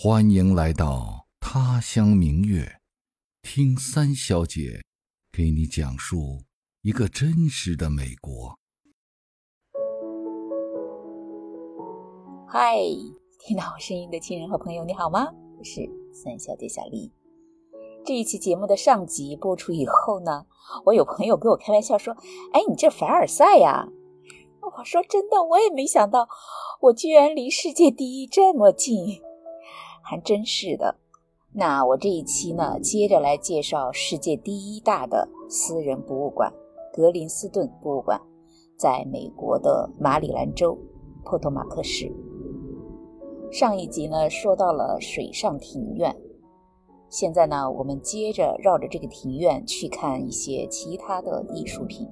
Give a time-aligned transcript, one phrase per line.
[0.00, 2.78] 欢迎来到他乡明月，
[3.42, 4.84] 听三小姐
[5.32, 6.44] 给你讲述
[6.82, 8.56] 一个真实的美国。
[12.46, 12.76] 嗨，
[13.40, 15.32] 听到我声音的亲人和朋友，你好吗？
[15.58, 15.80] 我是
[16.12, 17.12] 三小姐小丽。
[18.06, 20.46] 这一期节目的上集播出以后呢，
[20.84, 22.14] 我有朋友跟我开玩笑说
[22.54, 23.88] ：“哎，你这凡尔赛呀！”
[24.78, 26.28] 我说：“真的，我也没想到，
[26.82, 29.20] 我居然离世界第一这么近。”
[30.10, 30.96] 还真是的，
[31.52, 36.50] 那我这一期呢，接着来介绍世界第一大的私人博物馆——
[36.94, 38.18] 格林斯顿博物馆，
[38.74, 40.78] 在美国的马里兰州
[41.26, 42.10] 波托马克市。
[43.52, 46.16] 上一集呢，说到了水上庭院，
[47.10, 52.08] 现在呢，我们接着绕着这个庭院去看一些其他的艺术品。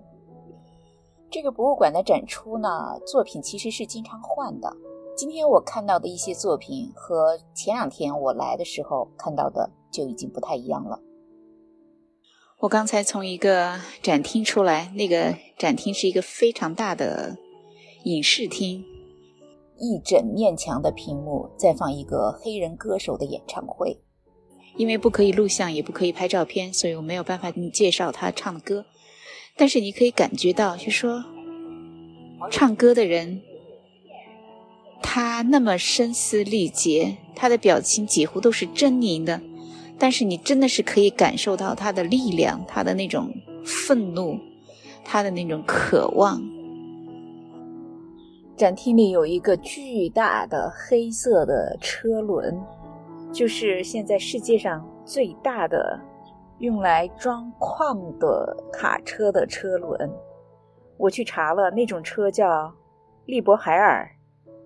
[1.30, 4.70] 这个博物馆的展出呢，作品其实是经常换的。
[5.16, 11.00] 今天我看到的一些作品和前两天我来的时候看到的就已经不太一样了。
[12.58, 17.38] 我刚才从一个展厅出来，那个展厅是一个非常大的
[18.04, 18.84] 影视厅，
[19.78, 23.98] 一整面墙的屏幕在放一个黑人歌手的演唱会。
[24.76, 28.84] 因为不可以录像，也不可以拍照片，所以我没有办法给你介绍他唱的歌。
[29.56, 31.24] 但是你可以感觉到，就说
[32.50, 33.40] 唱歌的人。
[35.02, 39.40] 他那么声嘶力竭，他的表情几乎都是狰狞的，
[39.98, 43.32] 但是你真的是可以感受到他的力量，他的那种
[43.64, 44.38] 愤怒，
[45.04, 46.42] 他的那种渴望。
[48.56, 52.58] 展厅里有一个巨大的黑色的车轮，
[53.32, 56.00] 就是现在世界上最大的
[56.58, 60.10] 用来装矿的卡车的车轮。
[60.96, 62.72] 我去查了，那种车叫
[63.26, 64.10] 利伯海尔。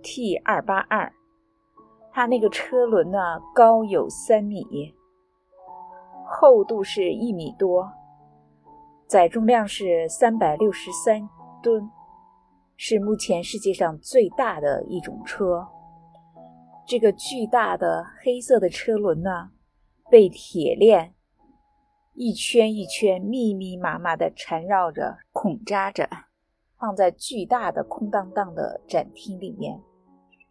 [0.03, 1.13] T 二八二，
[2.13, 3.19] 它那个车轮呢，
[3.55, 4.95] 高有三米，
[6.27, 7.91] 厚度是一米多，
[9.07, 11.29] 载重量是三百六十三
[11.63, 11.91] 吨，
[12.77, 15.69] 是目前世界上最大的一种车。
[16.87, 19.51] 这个巨大的黑色的车轮呢，
[20.11, 21.15] 被铁链
[22.15, 26.09] 一圈一圈、密密麻麻的缠绕着、捆扎着，
[26.79, 29.81] 放在巨大的空荡荡的展厅里面。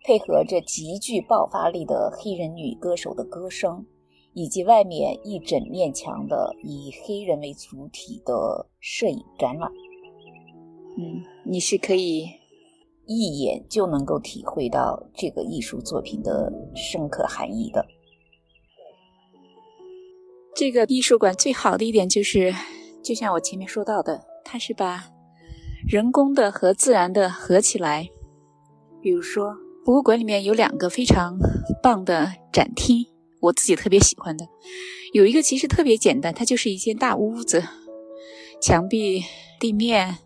[0.03, 3.85] 配合着极具爆发力的黑人女歌手的歌声，
[4.33, 9.69] 以及外面一整面墙的以黑人为主体的摄影展览，
[10.97, 12.27] 嗯，你是可以
[13.05, 17.85] 一眼就能够体会到这个艺术作品的深刻含义的。
[20.55, 22.53] 这个艺术馆最好的一点就是，
[23.03, 25.03] 就像我前面说到的，它是把
[25.87, 28.09] 人工的和自然的合起来，
[29.01, 29.55] 比如说。
[29.89, 31.39] 博物馆里面有两个非常
[31.81, 33.07] 棒的展厅，
[33.39, 34.47] 我自己特别喜欢的。
[35.13, 37.63] 有一个其实特别简单，它就是一间大屋子，
[38.61, 39.23] 墙壁、
[39.59, 40.19] 地面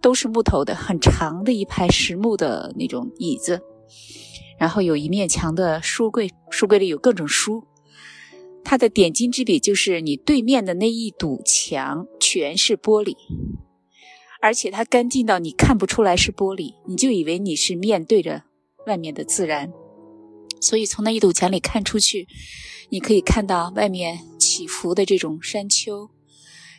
[0.00, 3.60] 都是木头的，很长的一排实木的那种椅子，
[4.56, 7.64] 然后有一面墙的书柜，书柜里有各种书。
[8.62, 13.16] 它的点睛之笔就是你对面的那一堵墙全是玻璃，
[14.40, 18.44] 而且它干净到你看不出来是玻璃，你就以为你是面对着。
[18.86, 19.72] 外面的自然，
[20.60, 22.26] 所以从那一堵墙里看出去，
[22.88, 26.08] 你可以看到外面起伏的这种山丘，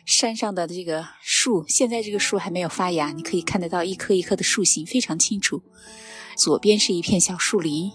[0.06, 1.64] 山上的这个树。
[1.68, 5.62] 现在这个树还没有发芽，你可以看得到一棵一棵的树形非常清楚。
[6.34, 7.92] 左边是一片小树林，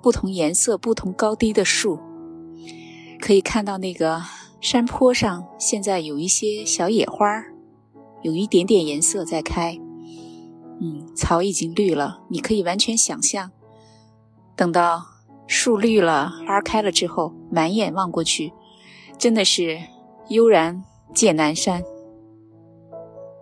[0.00, 1.98] 不同颜色、不同高低的树，
[3.20, 4.22] 可以看到那个
[4.60, 7.44] 山坡上现在有一些小野花，
[8.22, 9.78] 有一点点颜色在开。
[10.80, 13.50] 嗯，草已经绿了，你可以完全想象，
[14.54, 15.02] 等到
[15.46, 18.52] 树绿了、花开了之后，满眼望过去，
[19.18, 19.78] 真的是
[20.28, 21.82] 悠然见南山。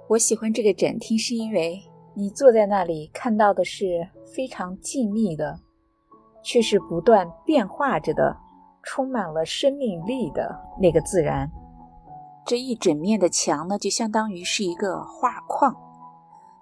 [0.08, 1.82] 我喜欢这个展厅，是因为
[2.14, 5.60] 你坐在那里看到的是非常静谧的，
[6.42, 8.34] 却是不断变化着的、
[8.82, 11.50] 充满了生命力的那个自然。
[12.46, 15.76] 这一整面的墙呢，就相当于是一个画框。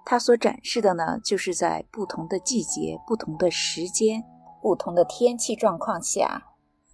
[0.07, 4.23] 它所展示的呢，就是在不同的季节、不同的时间、
[4.61, 6.43] 不同的天气状况下，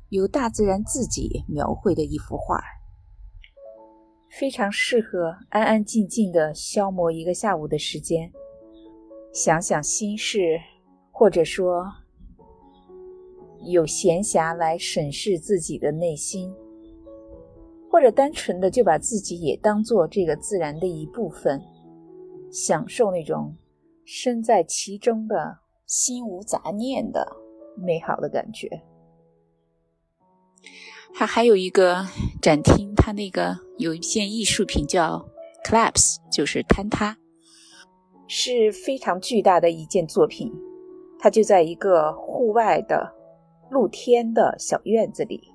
[0.08, 2.64] 由大自然自己描绘的一幅画，
[4.30, 8.32] 非常适合安安静静的消磨一个下午的时间，
[9.34, 10.58] 想想心事，
[11.12, 11.86] 或者说
[13.66, 16.50] 有闲暇来审视自己的内心，
[17.92, 21.62] 或者单纯的就把自己也当做这个自然的一部分。
[22.52, 23.56] 享受那种
[24.06, 27.36] 身在其中的心无杂念的
[27.78, 28.84] 美好的感觉。
[31.14, 32.06] 它还有一个
[32.42, 35.26] 展厅，它那个有一件艺术品叫
[35.66, 37.18] collapse，就是坍塌，
[38.28, 40.52] 是非常巨大的一件作品。
[41.20, 43.14] 它就在一个户外的
[43.70, 45.54] 露天的小院子里。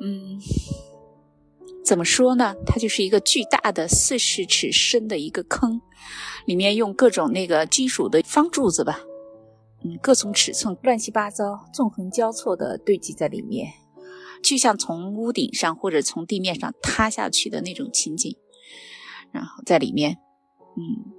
[0.00, 0.38] 嗯，
[1.84, 2.54] 怎么说呢？
[2.66, 5.80] 它就是一个巨大的四十尺深的一个坑，
[6.46, 9.00] 里面用各种那个金属的方柱子吧，
[9.84, 13.72] 嗯，各种尺寸乱七八糟、纵横交错的堆积在里面，
[14.42, 18.36] 就像从屋顶上或者从地面上塌下去的那种情景。
[19.32, 20.18] 然后在里面，
[20.76, 21.12] 嗯，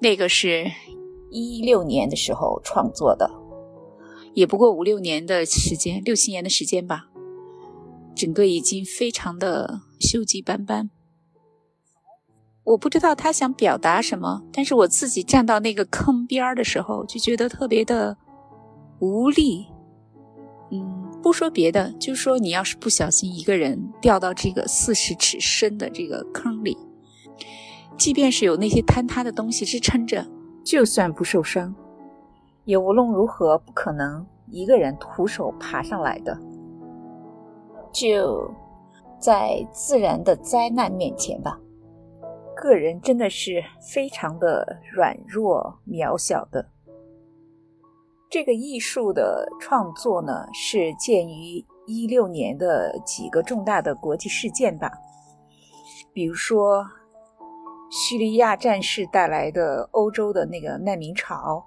[0.00, 0.70] 那个是。
[1.32, 3.30] 一六年的时候创作的，
[4.34, 7.04] 也不过五六年的时间，六七年的时间吧。
[8.16, 10.90] 整个已经非常的锈迹斑斑。
[12.64, 18.16] 我不知道他想表达什么，但是我自己站到那个坑边儿的时候，就觉得特别的
[18.98, 19.68] 无力。
[20.70, 26.76] 嗯，不说别的，就说你要是不小心一个人掉到这个四十尺深的这个坑里，
[27.96, 30.26] 即便是有那些坍塌的东西支撑着。
[30.62, 31.74] 就算不受伤，
[32.66, 36.38] 也无论如何不可能一个人徒手爬上来的。
[37.90, 38.54] 就
[39.20, 41.60] 在自然的灾难面前吧，
[42.56, 43.62] 个人真的是
[43.92, 46.66] 非常的软弱渺小的。
[48.30, 54.90] 这个艺术的创作呢，是鉴于一六年的几个重大的国际事件吧，
[56.12, 56.86] 比如说。
[57.92, 61.60] 叙利亚战事带来的欧洲的那个难民潮，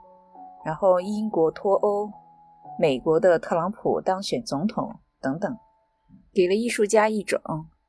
[0.64, 2.10] 然后英国脱欧，
[2.80, 4.90] 美国的特朗普当选总统
[5.20, 5.54] 等等，
[6.34, 7.40] 给了艺术家一种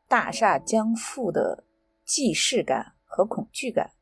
[0.09, 1.65] 大厦将覆的
[2.05, 3.93] 既视感和恐惧感。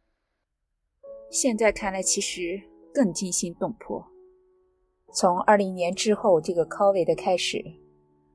[1.30, 2.60] 现在看来，其实
[2.92, 4.04] 更惊心动魄。
[5.14, 7.62] 从二零年之后这个 COVID 的开始，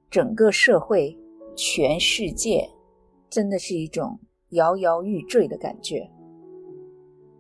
[0.09, 1.18] 整个社会、
[1.56, 2.69] 全世界，
[3.30, 4.19] 真的是一种。
[4.51, 6.09] 摇摇欲坠的感觉，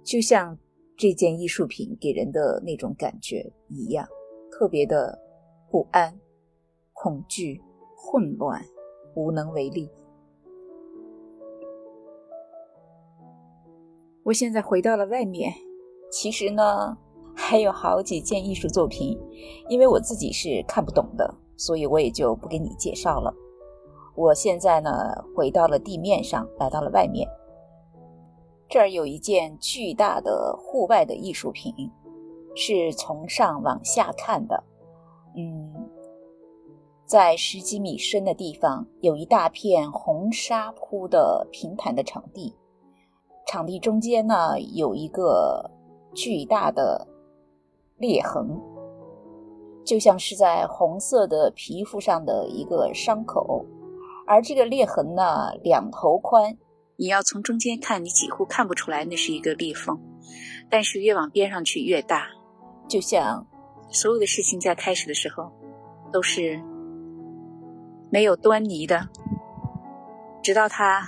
[0.03, 0.59] 就像
[0.97, 4.05] 这件艺术品给人的那种感觉一样，
[4.51, 5.17] 特别的
[5.71, 6.19] 不安、
[6.91, 7.61] 恐惧、
[7.99, 8.63] 混乱、
[9.15, 9.89] 无能为力。
[14.23, 15.51] 我现在回到了外面，
[16.11, 16.97] 其实呢
[17.35, 19.19] 还有好几件艺术作品，
[19.67, 23.33] 因为我自己是看不懂的，所以我也就不给你介绍了。
[24.15, 24.89] 我现在呢，
[25.35, 27.27] 回到了地面上，来到了外面。
[28.69, 31.73] 这儿有一件巨大的户外的艺术品，
[32.53, 34.63] 是从上往下看的。
[35.37, 35.76] 嗯，
[37.07, 42.53] 在十几米深的地方，有一大片红沙铺的平坦的场地，
[43.47, 45.71] 场地中间呢，有一个
[46.13, 47.07] 巨大的
[47.97, 48.45] 裂痕，
[49.85, 53.65] 就像是在红色的皮肤上的一个伤口。
[54.27, 56.57] 而这个裂痕呢，两头宽，
[56.97, 59.97] 你要从中间看，你几乎看不出来那是一个裂缝，
[60.69, 62.27] 但是越往边上去越大，
[62.85, 63.47] 就像
[63.89, 65.49] 所有的事情在开始的时候
[66.11, 66.61] 都是
[68.09, 69.09] 没有端倪的，
[70.41, 71.07] 直到它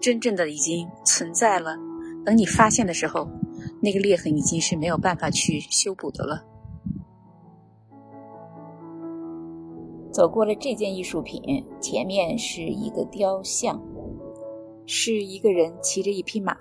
[0.00, 1.76] 真正的已经存在了，
[2.24, 3.28] 等你发现的时候，
[3.82, 6.44] 那个裂痕已经是没有办法去修补的了。
[10.12, 11.42] 走过了这件艺术品，
[11.80, 13.82] 前面是一个雕像，
[14.86, 16.56] 是一个人骑着一匹马，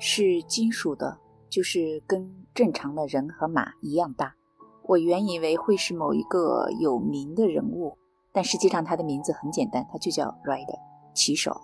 [0.00, 1.16] 是金属的，
[1.48, 4.34] 就是跟正常的人和马一样大。
[4.82, 7.96] 我原以为会是某一个有名的人物，
[8.32, 10.78] 但实际上他的名字很简单，他就叫 Rider，
[11.14, 11.54] 骑手。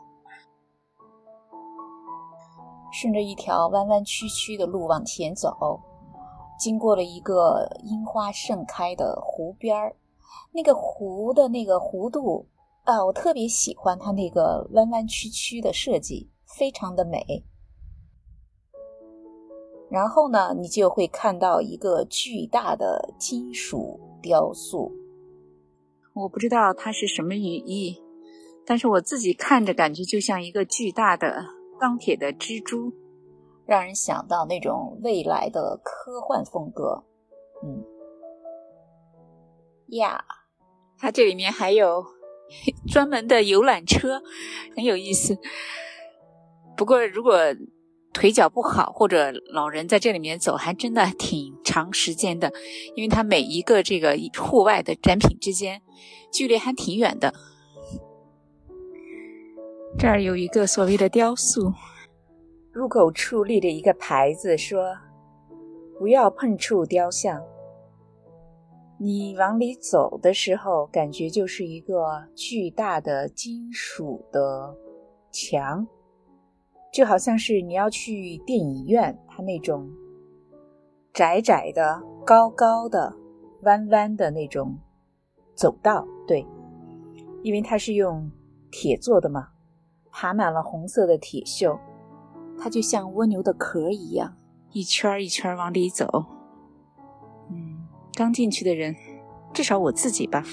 [2.92, 5.80] 顺着一条弯弯曲曲的路往前走，
[6.58, 9.96] 经过了一个樱花盛开的湖边儿。
[10.52, 12.46] 那个湖的那个弧度
[12.84, 17.44] 啊，我特别喜欢它那个弯弯曲曲的设计，非常的美。
[19.90, 24.92] 然后呢，你就会看到一个巨大的金属雕塑，
[26.14, 28.00] 我不知道它是什么语义，
[28.64, 31.44] 但是我自己看着感觉就像一个巨大的
[31.80, 32.92] 钢铁的蜘蛛，
[33.66, 37.04] 让人想到那种未来的科幻风格，
[37.64, 37.84] 嗯。
[39.88, 40.24] 呀，
[40.98, 42.04] 它这里面还有
[42.90, 44.22] 专门的游览车，
[44.76, 45.36] 很有意思。
[46.76, 47.36] 不过如果
[48.14, 52.50] 腿脚不好或者老人在这里面走，还真的挺长时间的，
[52.94, 55.82] 因为它每一个这个户外的展品之间
[56.32, 57.34] 距离还挺远的。
[59.98, 61.72] 这儿有一个所谓的雕塑，
[62.72, 64.96] 入口处立着一个牌子，说
[65.98, 67.42] 不要碰触雕像。
[68.98, 74.74] 你往里走的时候，感觉就是一个巨大的金属的
[75.32, 75.86] 墙，
[76.94, 79.90] 就好像是你要去电影院，它那种
[81.12, 83.12] 窄窄的、高高的、
[83.62, 84.78] 弯弯的那种
[85.56, 86.06] 走道。
[86.24, 86.46] 对，
[87.42, 88.30] 因为它是用
[88.70, 89.48] 铁做的嘛，
[90.12, 91.76] 爬满了红色的铁锈，
[92.56, 94.36] 它就像蜗牛的壳一样，
[94.70, 96.06] 一圈一圈往里走。
[97.50, 98.94] 嗯刚进去的人，
[99.52, 100.44] 至少我自己吧，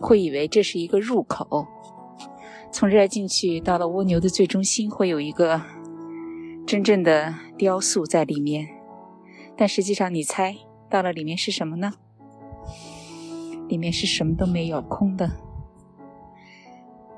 [0.00, 1.66] 会以为这是一个入口。
[2.74, 5.62] 从这儿进去，到了蜗牛的最中心，会有一个
[6.66, 8.66] 真正的雕塑在里面。
[9.56, 10.56] 但实际上，你猜
[10.90, 11.92] 到了里面是什么呢？
[13.68, 15.30] 里面是什么都没有，空的。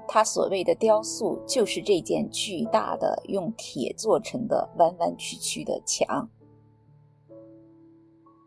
[0.07, 6.29] 他所谓的雕塑，就是这件巨大的用铁做成的弯弯曲曲的墙。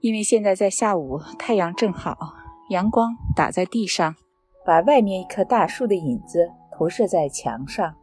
[0.01, 2.35] 因为现在在下午，太阳正好，
[2.69, 4.15] 阳光打在地上，
[4.63, 7.93] 把外面一棵大树的影子投射在墙上，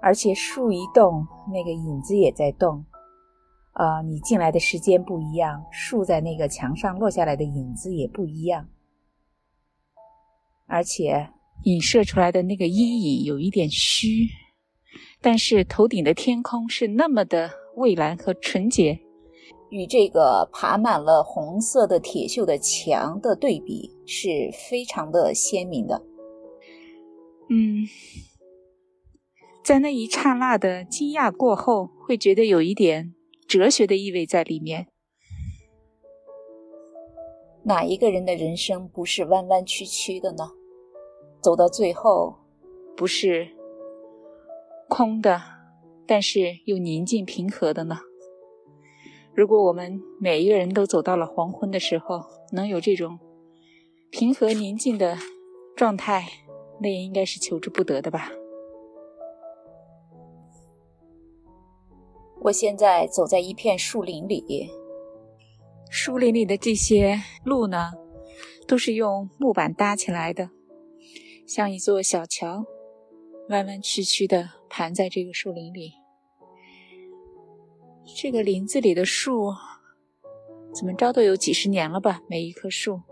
[0.00, 2.82] 而且树一动，那个影子也在动。
[3.72, 8.66] 啊，你进来的时间不一样，树在那个墙上落下来的影子也不一样，
[10.66, 11.28] 而且
[11.64, 14.26] 影射出来的那个阴影有一点虚，
[15.20, 18.98] 但是头顶的天空是那么的蔚蓝和纯洁。
[19.68, 26.02] 与这个爬满了红色的铁锈的墙的对比是非常的鲜明的。
[27.50, 27.86] 嗯，
[29.64, 33.14] 在那一刹那的惊讶过后，会觉得有一点
[33.46, 34.88] 哲学的意味在里面。
[37.64, 40.52] 哪一个人的人生不是弯弯曲曲的呢？
[41.42, 42.38] 走到最后，
[42.96, 43.48] 不是
[44.88, 45.40] 空的，
[46.06, 48.00] 但是又宁静平和的呢？
[49.34, 53.18] 如果我们每一个人都走到了黄昏的时候，能有这种
[54.10, 55.16] 平和宁静的
[55.76, 56.26] 状态，
[56.80, 58.30] 那也应该是求之不得的吧。
[62.42, 64.70] 我现在走在一片树林里，
[65.90, 67.90] 树林里的这些路呢，
[68.66, 70.50] 都是用木板搭起来的，
[71.46, 72.64] 像一座小桥，
[73.48, 75.94] 弯弯曲曲的盘在这个树林里。
[78.16, 79.52] 这个林子里的树，
[80.72, 82.22] 怎么着都有几十年了吧？
[82.28, 83.02] 每一棵树，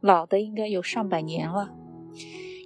[0.00, 1.74] 老的应该有上百年了。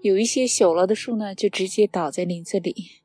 [0.07, 3.03] 有一些朽了的树呢，就直接倒在林子里，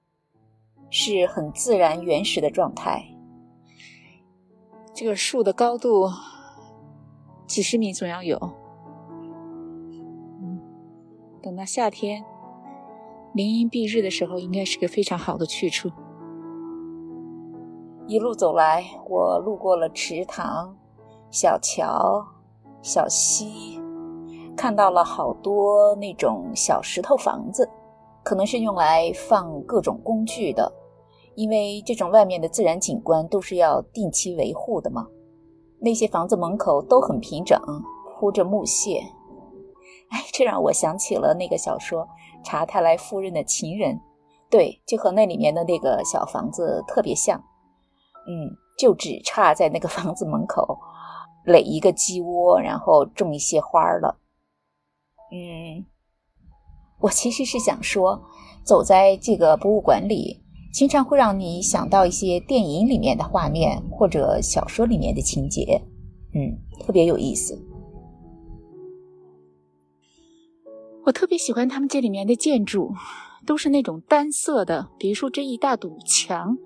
[0.92, 3.08] 是很自然原始的状态。
[4.94, 6.08] 这个树的高度
[7.48, 8.38] 几十米总要有。
[10.44, 10.62] 嗯，
[11.42, 12.24] 等到夏天
[13.34, 15.90] 林荫蔽日的时候，应该是个非常好的去处。
[18.06, 20.78] 一路走来，我路过了池塘、
[21.32, 22.24] 小桥、
[22.84, 23.81] 小溪，
[24.62, 27.68] 看到了好多那种小石头房子，
[28.22, 30.72] 可能是用来放各种工具的。
[31.34, 35.08] 因为这种外面的自然景观都是要定期维护的嘛。
[35.80, 37.60] 那些房子门口都很平整，
[38.20, 39.02] 铺着木屑。
[40.12, 42.04] 哎，这让我想起了那个小说
[42.44, 43.96] 《查泰莱夫人的情人》，
[44.52, 47.44] 对，就和那里面的那个小房子特别像。
[48.28, 50.78] 嗯，就只差在那个房子门口
[51.48, 54.20] 垒一个鸡窝，然后种一些花了。
[55.32, 55.86] 嗯，
[57.00, 58.22] 我其实是想说，
[58.64, 65.82] 走在这个博物馆里，经常会让你想到一些电影里面的画面或者小说里面的情节。
[66.34, 67.58] 嗯，特别有意思。
[71.06, 72.94] 我特别喜欢他们这里面的建筑，
[73.46, 76.58] 都是那种单色的，比如说这一大堵墙。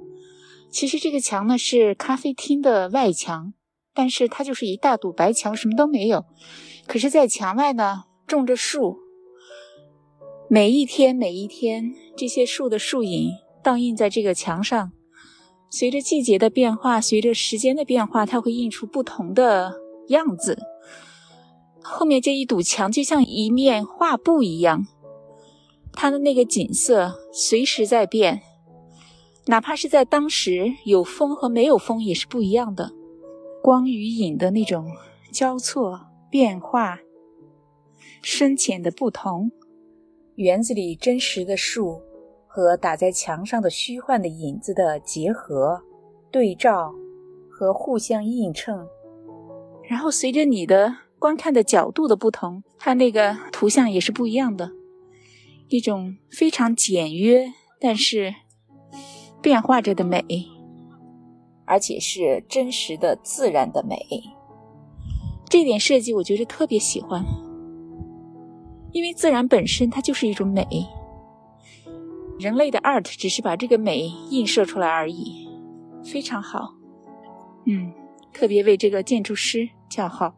[0.69, 3.53] 其实这个墙呢是咖啡厅的外墙，
[3.93, 6.25] 但是它就是一大堵白墙，什么都没有。
[6.85, 8.97] 可是，在墙外呢种着树，
[10.49, 13.29] 每一天每一天，这些树的树影
[13.63, 14.91] 倒映在这个墙上，
[15.69, 19.75] 随着季节的变化，随着时间的变化，它会映出不同的
[20.07, 20.57] 样子。
[21.83, 24.87] 后面这一堵墙就像一面画布一样，
[25.93, 28.41] 它的那个景色随时在变。
[29.45, 32.91] 哪怕是在当时有风和没有风也是不一样的，
[33.61, 34.87] 光与影的那种
[35.31, 36.97] 交错变化，
[38.27, 39.51] 深浅的不同，
[40.33, 42.01] 园子里真实的树
[42.47, 45.79] 和打在墙上的虚幻的影子的结合、
[46.31, 46.91] 对照
[47.51, 48.87] 和互相映衬，
[49.83, 54.71] 然后随着你的观看的角度的不同，它那个图像也是不一样的，
[55.67, 58.33] 一种非常简约，但是。
[59.39, 60.25] 变化着的美，
[61.67, 63.95] 而且是真实的、自然的美。
[65.47, 67.23] 这点设计我觉得特别喜欢，
[68.95, 70.65] 因为自然本身它就是一种美，
[72.39, 75.49] 人类的 art 只是把这个美映射出来而已，
[76.01, 76.73] 非常好。
[77.65, 77.91] 嗯，
[78.31, 80.33] 特别为这个建筑师叫好。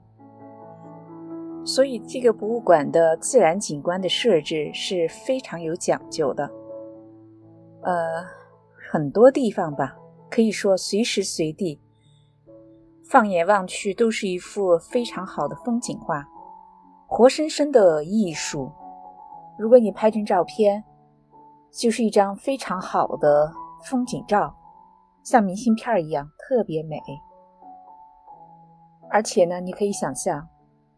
[1.64, 6.50] 所以这个博物馆的自然景观的设置是非常有讲究的。
[7.84, 8.26] 呃，
[8.90, 9.96] 很多地方吧，
[10.32, 11.80] 可以说随时随地。
[13.08, 16.28] 放眼望去，都是一幅非常好的风景画，
[17.10, 18.70] 活生生的艺术。
[19.58, 20.84] 如果你拍成照片，
[21.72, 23.50] 就是一张非常好的
[23.86, 24.54] 风景照，
[25.24, 27.00] 像明信片一样，特别美。
[29.10, 30.46] 而且呢，你可以想象，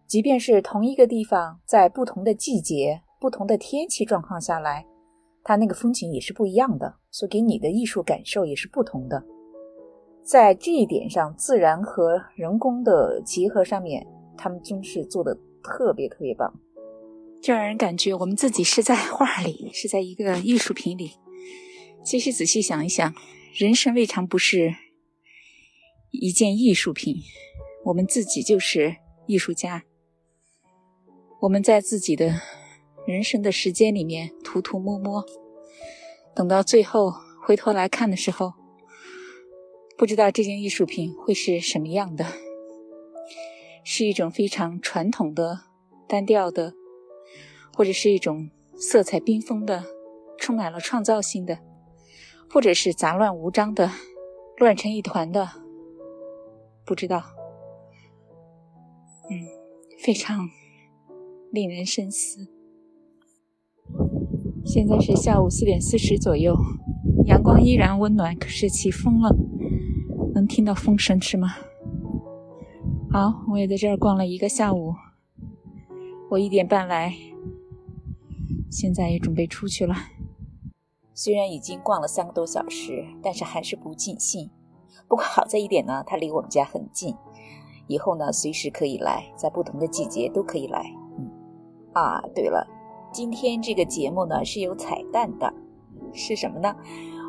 [0.08, 4.84] 即便是同一个地方，在不同的季节、不同的天气状况下来，
[5.44, 9.24] 它那个风景也是不一样的，所给你的艺术感受也是不同的。
[10.24, 16.60] 在这一点上，自然和人工的结合上面，他们真是做的特别特别棒，
[17.42, 21.12] 就让人感觉我们自己是在画里，是在一个艺术品里。
[22.04, 23.14] 其实仔细想一想，
[23.54, 24.74] 人生未尝不是
[26.12, 27.18] 一件艺术品，
[27.86, 28.96] 我们自己就是
[29.28, 29.84] 艺术家。
[31.42, 32.42] 我们在自己的
[33.06, 35.26] 人生的时间里面涂涂摸摸，
[36.36, 37.14] 等到最后
[37.46, 38.54] 回头来看的时候。
[39.98, 42.26] 不知道这件艺术品会是什么样的，
[43.92, 45.62] 是一种非常传统的、
[46.08, 46.76] 单调的，
[47.76, 49.84] 或者是一种色彩缤纷的、
[50.38, 51.58] 充满了创造性的，
[52.52, 53.90] 或者是杂乱无章的、
[54.58, 55.50] 乱成一团的，
[56.86, 57.24] 不知道。
[59.28, 59.50] 嗯，
[60.04, 60.48] 非常
[61.52, 62.48] 令人深思。
[64.64, 66.56] 现在是下午四点四十左右，
[67.26, 69.36] 阳光依然温暖，可是起风了。
[70.36, 71.56] 能听到风声是吗？
[73.12, 74.94] 好，我也在这儿逛了一个下午。
[76.30, 77.12] 我一点半来，
[78.70, 79.96] 现在也准备出去了。
[81.16, 84.52] 虽然已经逛了三个多小时，但是还是不尽兴。
[85.08, 87.16] 不过好在一点呢，它离我们家很近，
[87.88, 90.96] 以后呢随时可以来，在不同的季节都可以来。
[91.18, 91.32] 嗯，
[91.94, 92.68] 啊，对了，
[93.12, 95.52] 今天这个节目呢是有彩蛋的，
[96.14, 96.76] 是什么呢？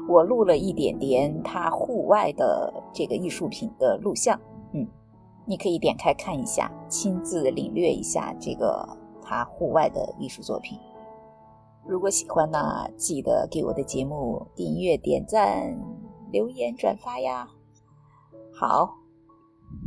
[0.06, 4.38] 我录了一点点他户外的这个艺术品的录像，
[4.74, 4.86] 嗯，
[5.46, 8.88] 你可以点开看一下，亲自领略一下这个
[9.22, 10.78] 他户外的艺术作品。
[11.86, 15.76] 如果喜欢呢，记得给我的节目订阅、点赞、
[16.30, 17.48] 留言、转发呀。
[18.52, 18.96] 好，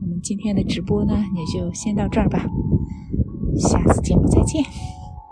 [0.02, 2.40] 我们今天的直播呢，也就先到这儿吧，
[3.58, 4.64] 下次节目再见，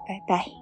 [0.08, 0.61] 拜拜。